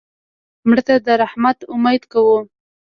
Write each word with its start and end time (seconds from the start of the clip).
مړه 0.67 0.81
ته 0.87 0.95
د 1.05 1.07
رحمت 1.21 1.57
امید 1.73 2.03
کوو 2.11 2.37